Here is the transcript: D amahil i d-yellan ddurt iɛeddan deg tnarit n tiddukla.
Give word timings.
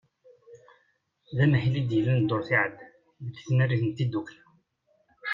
D 1.37 1.37
amahil 1.43 1.75
i 1.79 1.83
d-yellan 1.83 2.21
ddurt 2.23 2.49
iɛeddan 2.55 2.91
deg 3.25 3.35
tnarit 3.47 3.81
n 3.85 3.91
tiddukla. 3.91 4.43